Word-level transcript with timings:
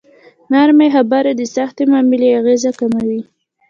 نرمې 0.51 0.87
خبرې 0.95 1.31
د 1.35 1.41
سختې 1.55 1.83
معاملې 1.91 2.27
اغېز 2.39 2.63
کموي. 2.79 3.21